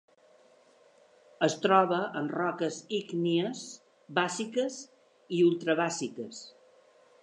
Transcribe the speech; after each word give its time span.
Es 1.47 1.57
troba 1.65 1.99
en 2.21 2.31
roques 2.39 2.81
ígnies 3.03 3.63
bàsiques 4.21 4.83
i 5.41 5.45
ultrabàsiques. 5.53 6.47